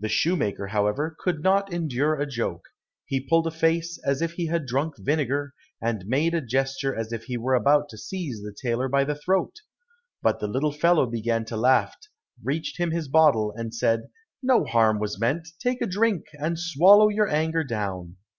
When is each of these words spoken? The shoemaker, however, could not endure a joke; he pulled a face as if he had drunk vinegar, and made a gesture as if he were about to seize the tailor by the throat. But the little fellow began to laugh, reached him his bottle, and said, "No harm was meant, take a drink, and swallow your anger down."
The 0.00 0.08
shoemaker, 0.08 0.68
however, 0.68 1.14
could 1.20 1.42
not 1.42 1.70
endure 1.70 2.18
a 2.18 2.24
joke; 2.26 2.64
he 3.04 3.20
pulled 3.20 3.46
a 3.46 3.50
face 3.50 3.98
as 4.02 4.22
if 4.22 4.32
he 4.32 4.46
had 4.46 4.64
drunk 4.64 4.94
vinegar, 4.96 5.52
and 5.82 6.06
made 6.06 6.32
a 6.32 6.40
gesture 6.40 6.96
as 6.96 7.12
if 7.12 7.24
he 7.24 7.36
were 7.36 7.52
about 7.52 7.90
to 7.90 7.98
seize 7.98 8.40
the 8.40 8.56
tailor 8.58 8.88
by 8.88 9.04
the 9.04 9.14
throat. 9.14 9.56
But 10.22 10.40
the 10.40 10.48
little 10.48 10.72
fellow 10.72 11.04
began 11.04 11.44
to 11.44 11.58
laugh, 11.58 11.94
reached 12.42 12.78
him 12.78 12.90
his 12.92 13.06
bottle, 13.08 13.52
and 13.54 13.74
said, 13.74 14.04
"No 14.42 14.64
harm 14.64 14.98
was 14.98 15.20
meant, 15.20 15.46
take 15.60 15.82
a 15.82 15.86
drink, 15.86 16.24
and 16.38 16.58
swallow 16.58 17.10
your 17.10 17.28
anger 17.28 17.64
down." 17.64 18.16